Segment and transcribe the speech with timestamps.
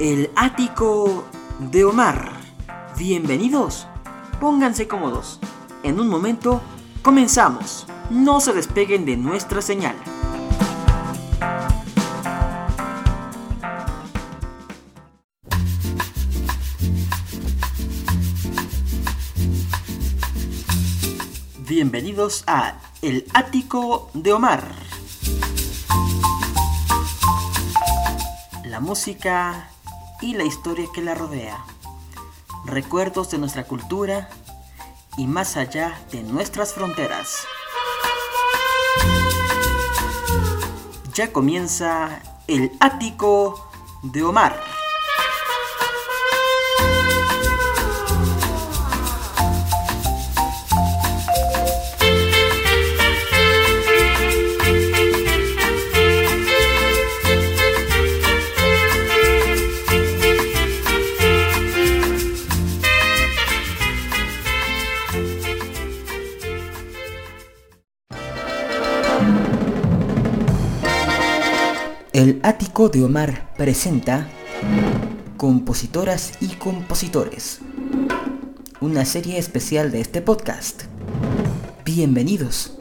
[0.00, 1.26] El ático
[1.58, 2.32] de Omar.
[2.96, 3.86] Bienvenidos.
[4.40, 5.38] Pónganse cómodos.
[5.82, 6.62] En un momento
[7.02, 7.86] comenzamos.
[8.08, 9.94] No se despeguen de nuestra señal.
[21.68, 24.64] Bienvenidos a El ático de Omar.
[28.64, 29.68] La música
[30.20, 31.64] y la historia que la rodea.
[32.64, 34.28] Recuerdos de nuestra cultura
[35.16, 37.46] y más allá de nuestras fronteras.
[41.14, 43.70] Ya comienza el ático
[44.02, 44.69] de Omar.
[72.80, 74.26] El ático de Omar presenta
[75.36, 77.60] Compositoras y Compositores,
[78.80, 80.84] una serie especial de este podcast.
[81.84, 82.78] Bienvenidos.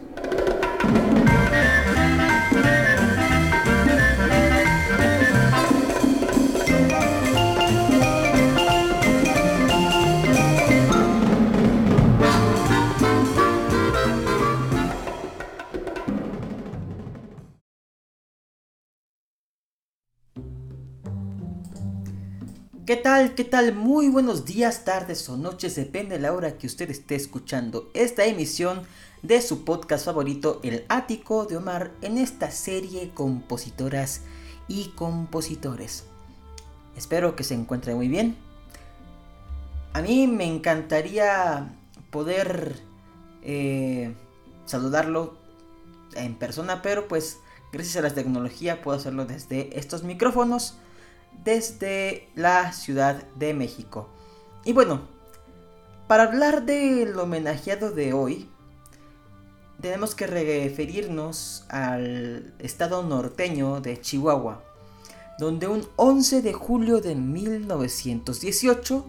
[22.90, 23.36] ¿Qué tal?
[23.36, 23.76] ¿Qué tal?
[23.76, 28.26] Muy buenos días, tardes o noches, depende de la hora que usted esté escuchando esta
[28.26, 28.82] emisión
[29.22, 34.22] de su podcast favorito, El Ático de Omar, en esta serie Compositoras
[34.68, 36.06] y Compositores.
[36.98, 38.36] Espero que se encuentre muy bien.
[39.94, 41.72] A mí me encantaría
[42.10, 42.82] poder
[43.44, 44.16] eh,
[44.66, 45.38] saludarlo
[46.16, 47.38] en persona, pero pues
[47.72, 50.80] gracias a la tecnología puedo hacerlo desde estos micrófonos
[51.44, 54.10] desde la Ciudad de México.
[54.66, 55.02] Y bueno,
[56.08, 58.50] para hablar del homenajeado de hoy,
[59.82, 64.64] tenemos que referirnos al estado norteño de Chihuahua,
[65.40, 69.06] donde un 11 de julio de 1918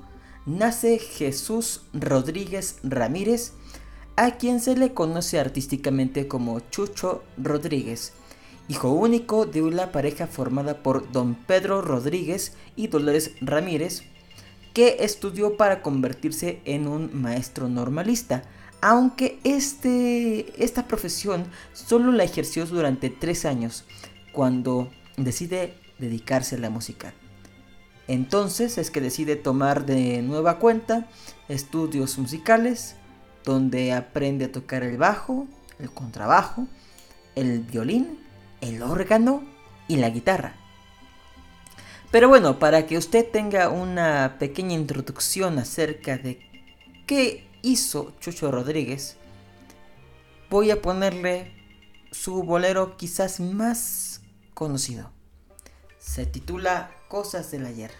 [0.47, 3.52] nace Jesús Rodríguez Ramírez,
[4.16, 8.12] a quien se le conoce artísticamente como Chucho Rodríguez,
[8.70, 14.04] hijo único de una pareja formada por don Pedro Rodríguez y Dolores Ramírez,
[14.75, 18.44] que estudió para convertirse en un maestro normalista,
[18.80, 23.86] aunque este, esta profesión solo la ejerció durante tres años,
[24.32, 27.12] cuando decide dedicarse a la música.
[28.06, 31.09] Entonces es que decide tomar de nueva cuenta
[31.48, 32.94] estudios musicales,
[33.44, 35.48] donde aprende a tocar el bajo,
[35.80, 36.69] el contrabajo,
[37.34, 38.29] el violín
[38.60, 39.43] el órgano
[39.88, 40.54] y la guitarra.
[42.10, 46.41] Pero bueno, para que usted tenga una pequeña introducción acerca de
[47.06, 49.16] qué hizo Chucho Rodríguez,
[50.48, 51.53] voy a ponerle
[52.10, 54.22] su bolero quizás más
[54.54, 55.12] conocido.
[55.98, 57.92] Se titula Cosas del ayer.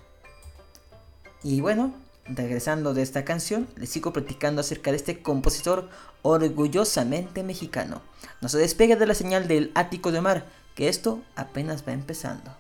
[1.43, 1.95] Y bueno,
[2.27, 5.89] regresando de esta canción, les sigo platicando acerca de este compositor
[6.23, 8.03] orgullosamente mexicano.
[8.41, 12.60] No se despegue de la señal del ático de mar, que esto apenas va empezando.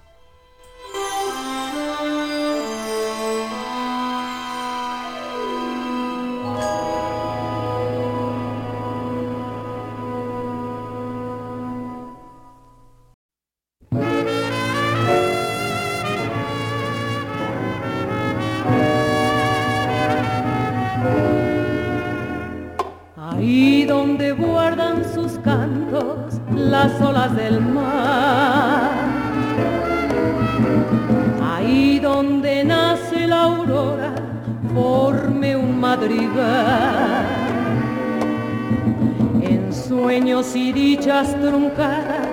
[39.91, 42.29] Sueños y dichas truncadas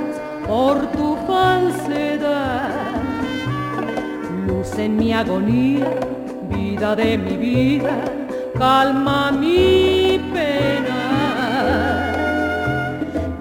[0.47, 2.69] por tu falsedad,
[4.45, 5.89] luz en mi agonía,
[6.51, 7.97] vida de mi vida,
[8.59, 10.99] calma mi pena.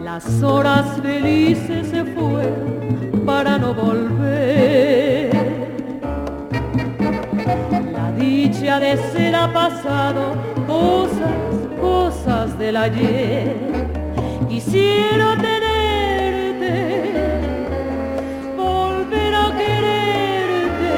[0.03, 5.27] Las horas felices se fueron para no volver
[8.19, 10.23] dicha de ser ha pasado
[10.67, 11.37] cosas,
[11.79, 13.76] cosas del ayer.
[14.67, 16.75] Quisiera tenerte,
[18.57, 20.95] volver a quererte,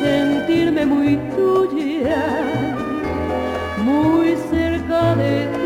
[0.00, 2.24] sentirme muy tuya,
[3.84, 5.59] muy cerca de ti.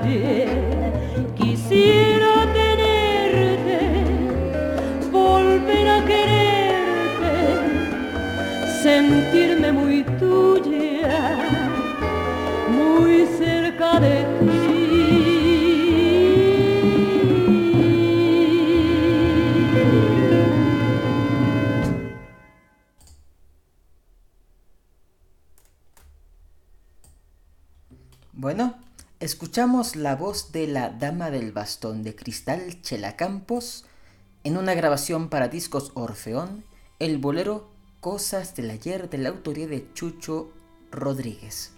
[0.00, 0.43] Cosas
[29.74, 33.84] la voz de la Dama del Bastón de Cristal Chela Campos
[34.44, 36.64] en una grabación para discos Orfeón,
[37.00, 40.52] el bolero Cosas del Ayer de la autoría de Chucho
[40.92, 41.72] Rodríguez.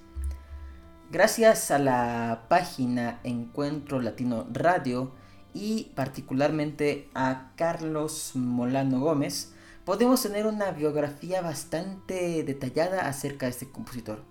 [1.11, 5.13] Gracias a la página Encuentro Latino Radio
[5.55, 9.55] y particularmente a Carlos Molano Gómez,
[9.87, 14.23] podemos tener una biografía bastante detallada acerca de este compositor.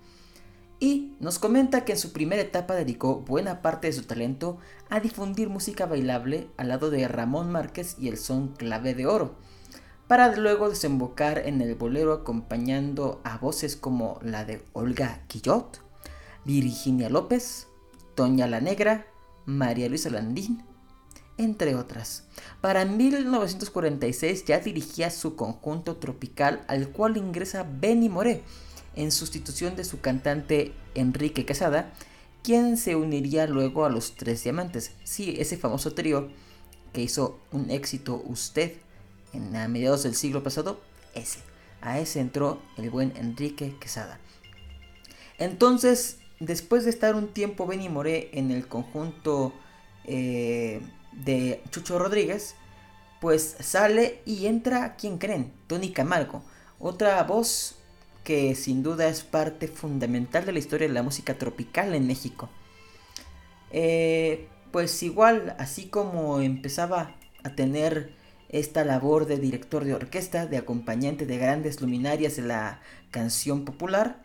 [0.85, 4.99] Y nos comenta que en su primera etapa dedicó buena parte de su talento a
[4.99, 9.33] difundir música bailable al lado de Ramón Márquez y el son clave de oro,
[10.07, 15.81] para luego desembocar en el bolero acompañando a voces como la de Olga Quillot,
[16.45, 17.65] Virginia López,
[18.13, 19.07] Toña la Negra,
[19.47, 20.63] María Luisa Landín,
[21.39, 22.25] entre otras.
[22.61, 28.43] Para 1946 ya dirigía su conjunto tropical al cual ingresa Benny Moré,
[28.95, 31.93] en sustitución de su cantante Enrique Quesada,
[32.43, 34.91] quien se uniría luego a los Tres Diamantes.
[35.03, 36.29] Sí, ese famoso trío
[36.93, 38.73] que hizo un éxito usted
[39.33, 40.79] en a mediados del siglo pasado,
[41.13, 41.39] ese.
[41.81, 44.19] A ese entró el buen Enrique Quesada.
[45.37, 49.53] Entonces, después de estar un tiempo Benny Moré en el conjunto
[50.05, 50.81] eh,
[51.11, 52.55] de Chucho Rodríguez,
[53.19, 55.51] pues sale y entra, ¿quién creen?
[55.67, 56.43] Tony Camargo,
[56.79, 57.75] otra voz
[58.25, 62.49] que sin duda es parte fundamental de la historia de la música tropical en México.
[63.71, 68.13] Eh, pues igual, así como empezaba a tener
[68.49, 72.81] esta labor de director de orquesta, de acompañante de grandes luminarias de la
[73.11, 74.23] canción popular,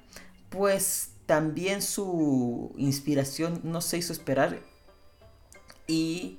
[0.48, 4.58] pues también su inspiración no se hizo esperar
[5.86, 6.38] y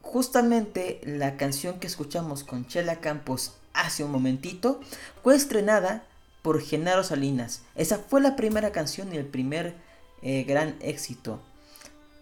[0.00, 4.80] justamente la canción que escuchamos con Chela Campos hace un momentito
[5.22, 6.06] fue estrenada
[6.42, 7.62] por Genaro Salinas.
[7.76, 9.76] Esa fue la primera canción y el primer
[10.22, 11.40] eh, gran éxito.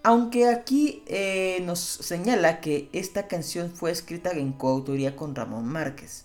[0.03, 6.25] Aunque aquí eh, nos señala que esta canción fue escrita en coautoría con Ramón Márquez.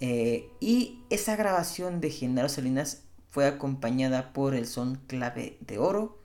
[0.00, 6.18] Eh, y esa grabación de Genaro Salinas fue acompañada por el son clave de oro.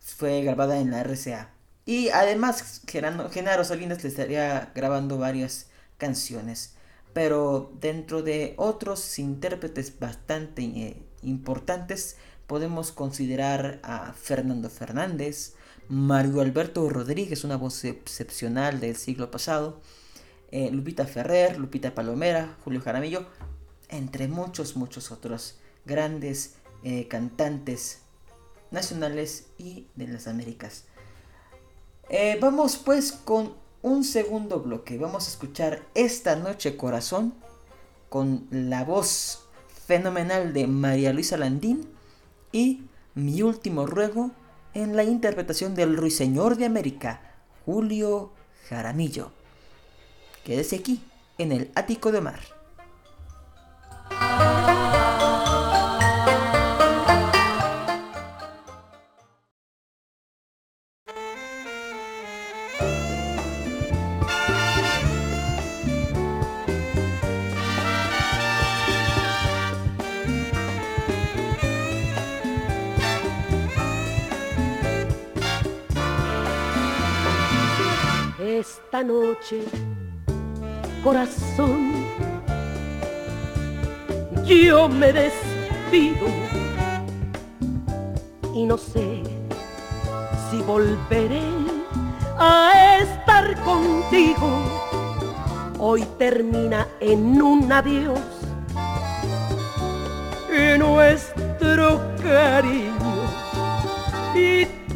[0.00, 1.50] Fue grabada en la RCA.
[1.84, 5.66] Y además Genaro Salinas le estaría grabando varias
[5.98, 6.74] canciones
[7.12, 12.16] pero dentro de otros intérpretes bastante eh, importantes
[12.46, 15.54] podemos considerar a Fernando Fernández,
[15.88, 19.80] Mario Alberto Rodríguez, una voz excepcional del siglo pasado,
[20.50, 23.26] eh, Lupita Ferrer, Lupita Palomera, Julio Jaramillo,
[23.88, 28.00] entre muchos, muchos otros grandes eh, cantantes
[28.70, 30.84] nacionales y de las Américas.
[32.40, 34.96] vamos pues con un segundo bloque.
[34.96, 37.34] Vamos a escuchar Esta Noche Corazón
[38.08, 39.48] con la voz
[39.86, 41.88] fenomenal de María Luisa Landín
[42.52, 42.82] y
[43.14, 44.30] Mi Último Ruego
[44.74, 47.20] en la interpretación del Ruiseñor de América,
[47.66, 48.32] Julio
[48.68, 49.32] Jaramillo.
[50.44, 51.02] Quédese aquí,
[51.38, 52.61] en el Ático de Mar.
[81.02, 81.92] Corazón,
[84.44, 86.26] yo me despido
[88.54, 89.22] y no sé
[90.50, 91.42] si volveré
[92.38, 94.48] a estar contigo.
[95.78, 98.20] Hoy termina en un adiós.
[100.48, 103.02] Y nuestro cariño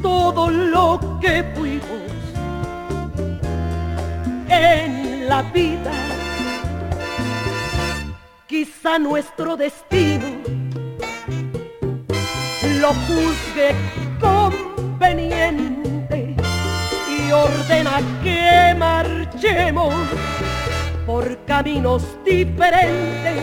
[0.02, 2.15] todo lo que fuimos
[4.56, 5.92] en la vida.
[8.46, 10.26] Quizá nuestro destino
[12.80, 13.74] lo juzgue
[14.20, 16.36] conveniente
[17.08, 19.94] y ordena que marchemos
[21.06, 23.42] por caminos diferentes.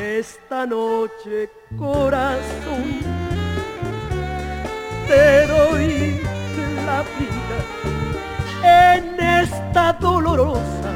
[0.00, 3.00] Esta noche, corazón,
[5.08, 5.46] te
[10.00, 10.92] dolorosa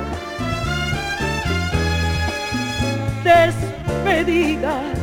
[3.25, 4.93] despedida.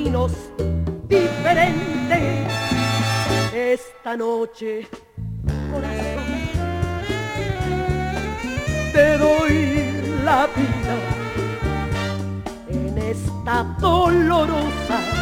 [0.00, 0.32] Caminos
[1.08, 2.48] diferentes.
[3.52, 4.86] Esta noche,
[5.70, 6.24] corazón,
[8.92, 10.96] te doy la vida
[12.68, 15.19] en esta dolorosa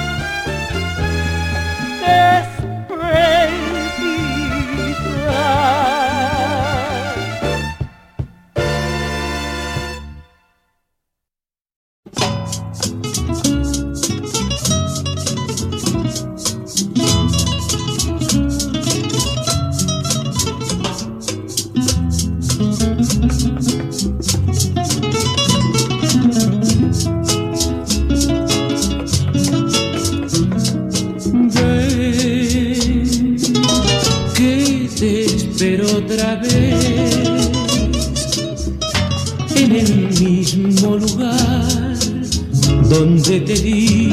[43.62, 44.08] di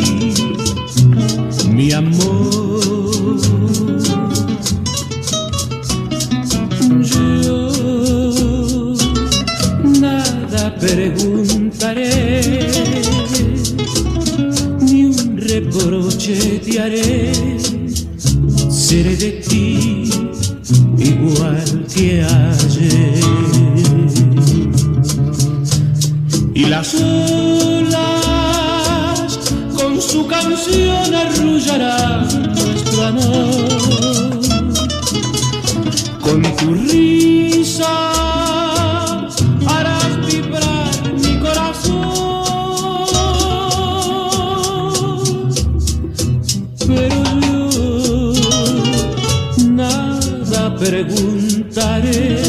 [1.70, 3.40] mi amor.
[7.02, 8.96] Yo
[10.00, 12.12] nada preguntaré
[14.82, 17.34] ni un reproche te haré,
[18.70, 19.45] seré de
[31.77, 34.39] nuestro amor.
[36.22, 38.12] Con tu risa
[39.67, 41.96] harás vibrar mi corazón.
[46.88, 47.70] Pero yo
[49.70, 52.41] nada preguntaré,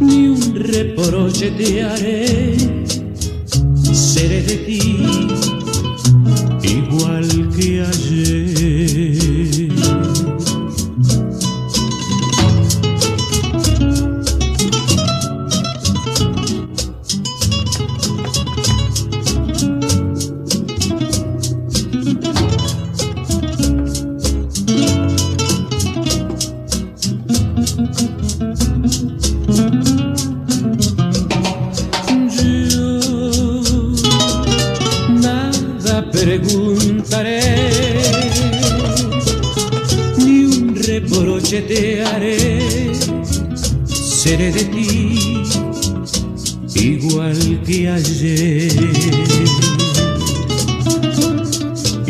[0.00, 2.56] ni un reproche te haré,
[3.92, 5.03] seré de ti
[7.64, 8.03] igual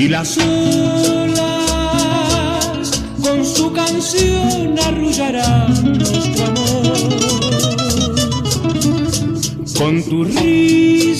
[0.04, 1.40] Y las olas
[3.22, 6.98] con su canción arrullarán nuestro amor.
[9.78, 11.13] Con tu risa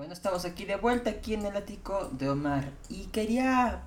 [0.00, 3.82] Bueno, estamos aquí de vuelta aquí en el ático de Omar y quería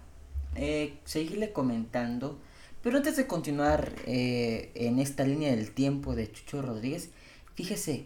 [0.53, 2.37] eh, seguirle comentando,
[2.83, 7.09] Pero antes de continuar eh, en esta línea del tiempo de Chucho Rodríguez,
[7.55, 8.05] fíjese,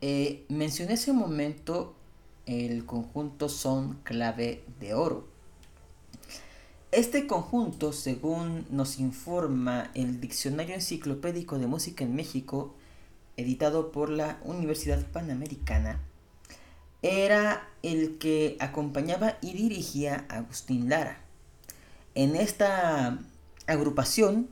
[0.00, 1.96] eh, mencioné hace un momento
[2.46, 5.26] el conjunto Son Clave de Oro.
[6.92, 12.76] Este conjunto, según nos informa el Diccionario Enciclopédico de Música en México,
[13.36, 16.00] editado por la Universidad Panamericana,
[17.02, 21.18] era el que acompañaba y dirigía a Agustín Lara.
[22.14, 23.18] En esta
[23.66, 24.48] agrupación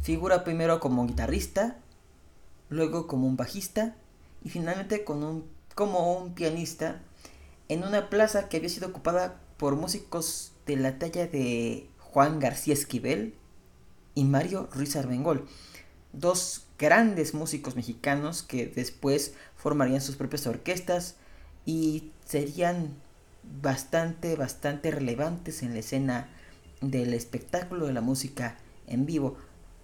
[0.00, 1.76] figura primero como guitarrista,
[2.68, 3.94] luego como un bajista
[4.42, 7.00] y finalmente como un pianista
[7.68, 12.74] en una plaza que había sido ocupada por músicos de la talla de Juan García
[12.74, 13.34] Esquivel
[14.14, 15.46] y Mario Ruiz Armengol,
[16.12, 21.16] dos grandes músicos mexicanos que después formarían sus propias orquestas
[21.64, 22.94] y serían
[23.60, 26.28] bastante, bastante relevantes en la escena
[26.80, 29.36] del espectáculo de la música en vivo.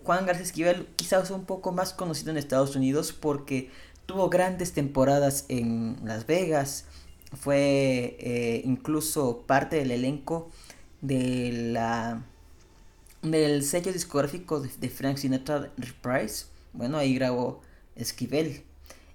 [0.05, 3.71] Juan García Esquivel quizás un poco más conocido en Estados Unidos porque
[4.07, 6.87] tuvo grandes temporadas en Las Vegas,
[7.37, 10.51] fue eh, incluso parte del elenco
[11.03, 12.25] de la
[13.23, 16.47] del sello discográfico de, Frank Sinatra Reprise.
[16.73, 17.61] Bueno, ahí grabó
[17.97, 18.63] Esquivel.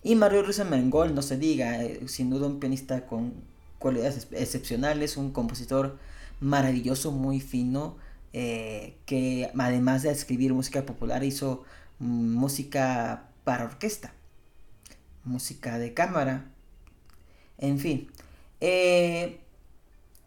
[0.03, 3.33] Y Mario Mengol, no se diga, eh, sin duda un pianista con
[3.79, 5.98] cualidades excepcionales, un compositor
[6.41, 7.95] maravilloso, muy fino,
[8.33, 11.63] eh, que además de escribir música popular hizo
[12.00, 14.13] música para orquesta,
[15.24, 16.51] música de cámara,
[17.57, 18.12] en fin.
[18.60, 19.39] Eh,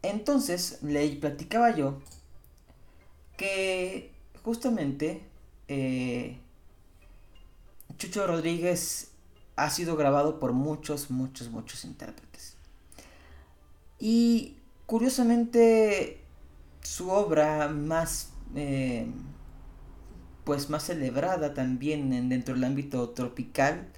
[0.02, 2.00] entonces le platicaba yo
[3.36, 5.20] que justamente
[7.98, 9.10] Chucho Rodríguez
[9.56, 12.56] ha sido grabado por muchos, muchos, muchos intérpretes.
[13.98, 16.20] Y Curiosamente,
[16.80, 19.08] su obra más, eh,
[20.44, 23.88] pues más celebrada también dentro del ámbito tropical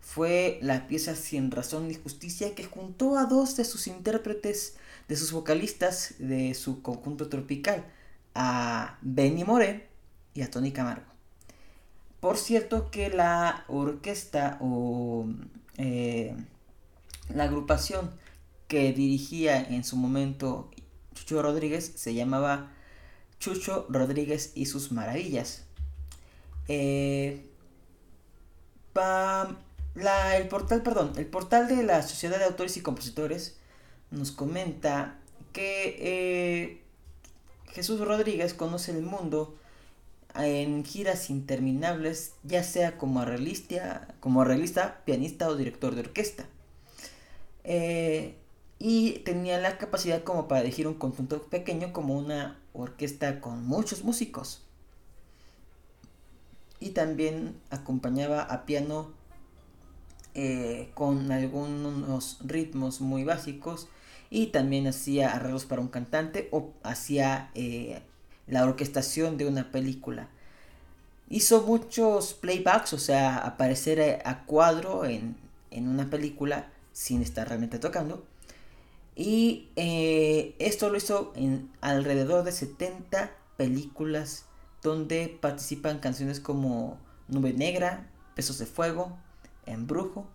[0.00, 4.76] fue la pieza Sin Razón ni Justicia que juntó a dos de sus intérpretes,
[5.08, 7.84] de sus vocalistas de su conjunto tropical,
[8.34, 9.88] a Benny Moré
[10.32, 11.13] y a Tony Camargo.
[12.24, 15.26] Por cierto que la orquesta o
[15.76, 16.34] eh,
[17.28, 18.10] la agrupación
[18.66, 20.70] que dirigía en su momento
[21.12, 22.72] Chucho Rodríguez se llamaba
[23.40, 25.64] Chucho Rodríguez y sus maravillas.
[26.66, 27.44] Eh,
[28.94, 33.58] el portal, perdón, el portal de la Sociedad de Autores y Compositores
[34.10, 35.18] nos comenta
[35.52, 36.82] que eh,
[37.74, 39.58] Jesús Rodríguez conoce el mundo
[40.34, 46.46] en giras interminables, ya sea como arreglista, como arreglista, pianista o director de orquesta.
[47.62, 48.36] Eh,
[48.78, 54.04] y tenía la capacidad como para dirigir un conjunto pequeño como una orquesta con muchos
[54.04, 54.62] músicos.
[56.80, 59.12] Y también acompañaba a piano
[60.34, 63.88] eh, con algunos ritmos muy básicos
[64.30, 68.02] y también hacía arreglos para un cantante o hacía eh,
[68.46, 70.28] la orquestación de una película.
[71.30, 75.36] Hizo muchos playbacks, o sea, aparecer a cuadro en,
[75.70, 78.24] en una película sin estar realmente tocando
[79.16, 84.46] y eh, esto lo hizo en alrededor de 70 películas
[84.82, 89.16] donde participan canciones como Nube Negra, Pesos de Fuego,
[89.66, 90.26] Embrujo,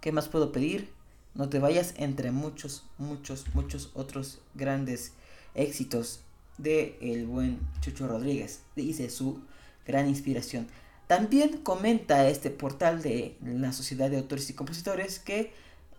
[0.00, 0.90] ¿qué más puedo pedir?
[1.34, 5.12] No te vayas entre muchos, muchos, muchos otros grandes
[5.54, 6.20] éxitos
[6.58, 8.60] de el buen Chucho Rodríguez.
[8.76, 9.40] Dice su
[9.86, 10.68] gran inspiración.
[11.06, 15.52] También comenta este portal de la Sociedad de Autores y Compositores que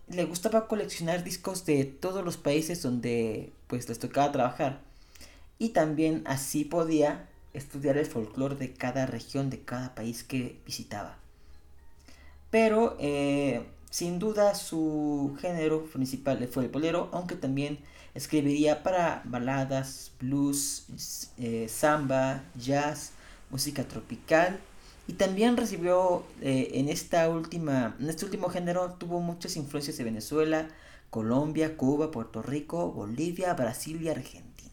[0.08, 4.80] le gustaba coleccionar discos de todos los países donde pues les tocaba trabajar
[5.58, 11.16] y también así podía estudiar el folclore de cada región de cada país que visitaba
[12.50, 17.78] pero eh, sin duda su género principal fue el bolero aunque también
[18.16, 20.86] escribiría para baladas blues
[21.38, 23.12] eh, samba jazz
[23.50, 24.58] música tropical
[25.06, 30.04] y también recibió eh, en, esta última, en este último género, tuvo muchas influencias de
[30.04, 30.68] Venezuela,
[31.10, 34.72] Colombia, Cuba, Puerto Rico, Bolivia, Brasil y Argentina.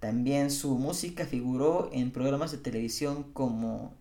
[0.00, 3.92] También su música figuró en programas de televisión como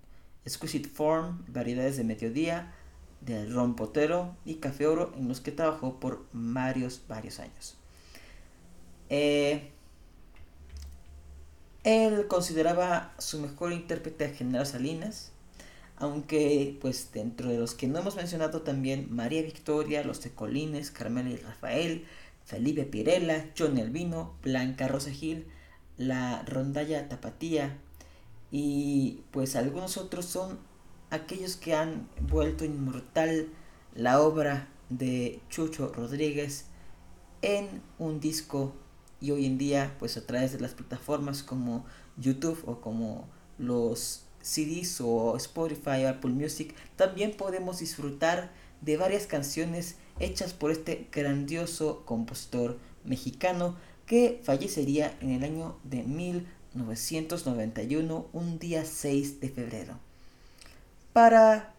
[0.46, 2.74] Exquisite Form, Variedades de Mediodía,
[3.20, 7.76] de Ron Potero y Café Oro, en los que trabajó por varios, varios años.
[9.10, 9.72] Eh,
[11.84, 15.32] él consideraba su mejor intérprete a General Salinas,
[15.98, 21.30] aunque pues dentro de los que no hemos mencionado también María Victoria, Los Tecolines, Carmela
[21.30, 22.06] y Rafael,
[22.44, 25.46] Felipe Pirela, John Elvino, Blanca Rosa Gil,
[25.98, 27.78] la Rondalla Tapatía,
[28.52, 30.60] y pues algunos otros son
[31.10, 33.50] aquellos que han vuelto inmortal
[33.94, 36.66] la obra de Chucho Rodríguez
[37.42, 38.74] en un disco
[39.22, 41.86] y hoy en día pues a través de las plataformas como
[42.18, 48.52] YouTube o como los CDs o Spotify o Apple Music también podemos disfrutar
[48.82, 53.76] de varias canciones hechas por este grandioso compositor mexicano
[54.06, 60.00] que fallecería en el año de 1991, un día 6 de febrero.
[61.12, 61.74] Para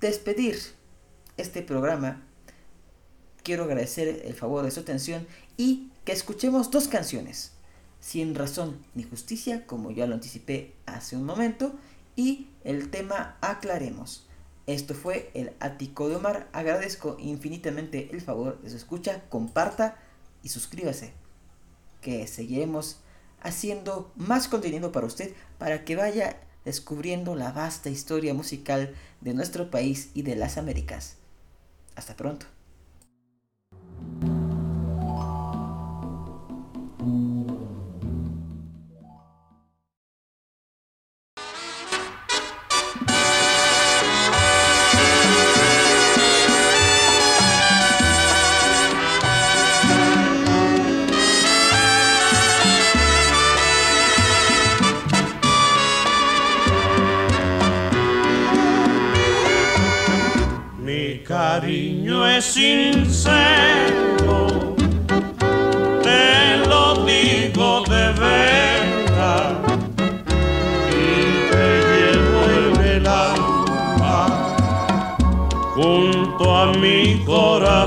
[0.00, 0.58] despedir
[1.36, 2.20] este programa,
[3.44, 7.52] quiero agradecer el favor de su atención y que escuchemos dos canciones,
[8.00, 11.74] Sin razón ni justicia, como ya lo anticipé hace un momento,
[12.16, 14.26] y el tema Aclaremos.
[14.66, 16.48] Esto fue el Ático de Omar.
[16.54, 19.24] Agradezco infinitamente el favor de su escucha.
[19.28, 19.98] Comparta
[20.42, 21.12] y suscríbase.
[22.00, 23.00] Que seguiremos
[23.42, 29.70] haciendo más contenido para usted para que vaya descubriendo la vasta historia musical de nuestro
[29.70, 31.16] país y de las Américas.
[31.96, 32.46] Hasta pronto.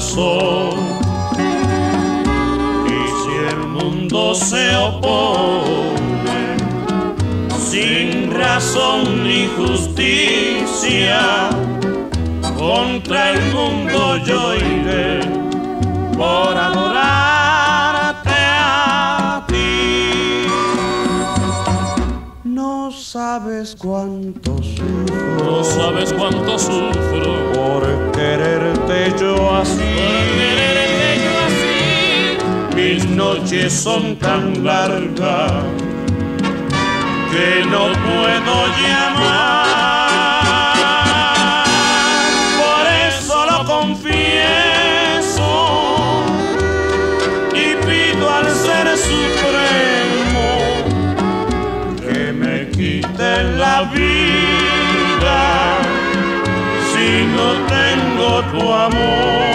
[0.01, 0.03] Y
[3.21, 6.57] si el mundo se opone
[7.55, 11.49] sin razón ni justicia,
[12.57, 15.19] contra el mundo yo iré
[16.17, 17.30] por adorarte
[23.31, 29.77] sabes cuánto sufro, No sabes cuánto sufro por quererte yo así.
[29.77, 32.75] quererte yo así.
[32.75, 35.63] Mis noches son tan largas
[37.31, 39.70] que no puedo llamar.
[52.81, 55.41] Me quite la vida
[56.91, 59.50] si no tengo tu amor.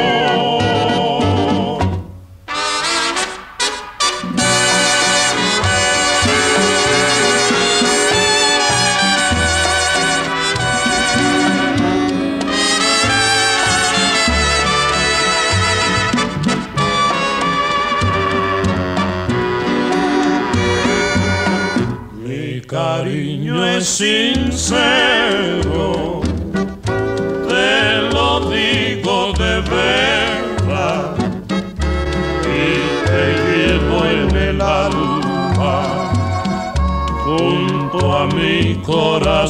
[39.47, 39.49] Y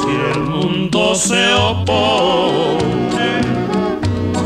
[0.00, 3.40] si el mundo se opone,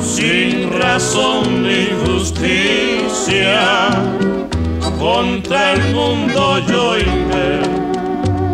[0.01, 3.91] sin razón ni justicia,
[5.01, 7.61] contra el mundo yo iré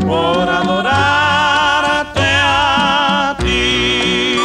[0.06, 4.36] por adorarte a ti.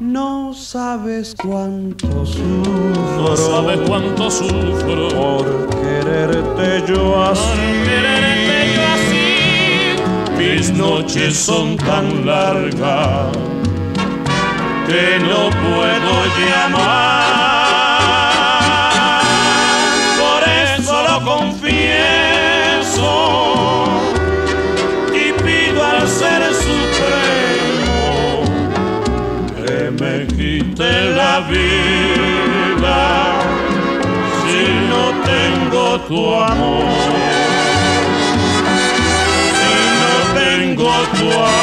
[0.00, 2.01] No sabes cuánto
[2.42, 5.44] sufro, No sabes cuánto sufro por
[5.80, 7.60] quererte yo por así.
[7.84, 9.28] quererte yo así.
[10.38, 13.28] Mis noches son tan largas
[14.86, 16.12] que no puedo
[18.72, 19.22] llamar.
[20.18, 20.42] Por
[20.76, 23.10] eso lo confieso
[25.14, 28.44] y pido al Ser Supremo
[29.64, 32.21] que me quite la vida
[35.98, 36.84] tu amor.
[39.58, 41.62] Si no tengo tu amor.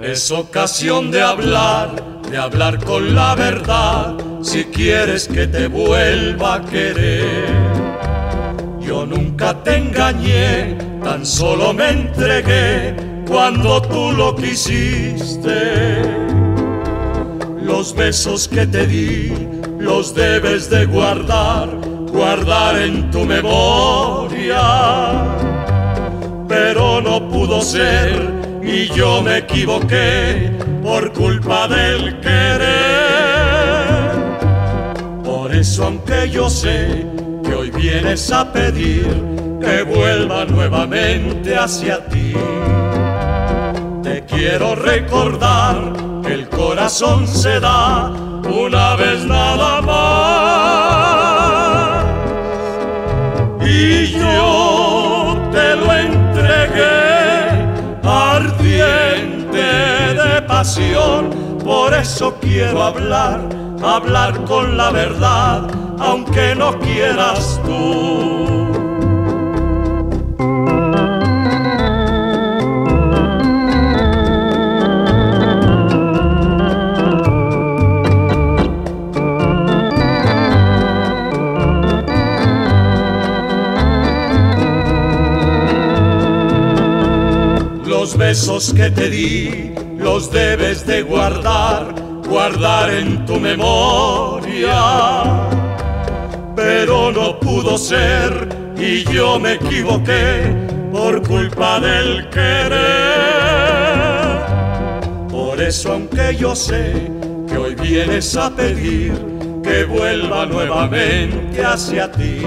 [0.00, 6.64] Es ocasión de hablar de hablar con la verdad si quieres que te vuelva a
[6.64, 7.48] querer.
[8.80, 12.94] Yo nunca te engañé, tan solo me entregué
[13.26, 16.02] cuando tú lo quisiste.
[17.62, 19.32] Los besos que te di
[19.78, 21.68] los debes de guardar,
[22.12, 24.62] guardar en tu memoria.
[26.48, 28.30] Pero no pudo ser
[28.62, 32.70] y yo me equivoqué por culpa del querer.
[35.24, 37.06] Por eso aunque yo sé
[37.44, 39.06] que hoy vienes a pedir
[39.60, 42.34] que vuelva nuevamente hacia ti,
[44.02, 51.00] te quiero recordar que el corazón se da una vez nada más.
[53.66, 54.59] Y yo
[61.64, 63.40] por eso quiero hablar,
[63.82, 68.68] hablar con la verdad, aunque no quieras tú.
[87.86, 89.59] Los besos que te di
[90.12, 91.94] los debes de guardar,
[92.28, 94.76] guardar en tu memoria.
[96.56, 100.52] Pero no pudo ser y yo me equivoqué
[100.90, 102.80] por culpa del querer.
[105.30, 107.08] Por eso aunque yo sé
[107.46, 109.12] que hoy vienes a pedir
[109.62, 112.42] que vuelva nuevamente hacia ti,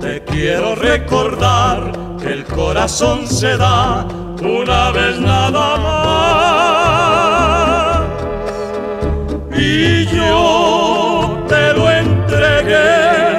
[0.00, 4.08] te quiero recordar que el corazón se da
[4.42, 5.99] una vez nada más.
[9.62, 13.30] Y yo te lo entregué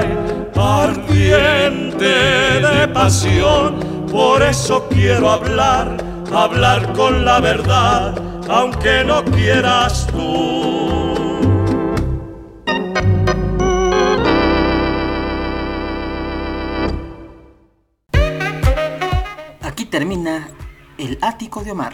[0.55, 3.79] ardiente de pasión,
[4.12, 5.97] por eso quiero hablar,
[6.31, 8.13] hablar con la verdad,
[8.47, 11.41] aunque no quieras tú.
[19.63, 20.49] Aquí termina
[20.99, 21.93] El Ático de Omar.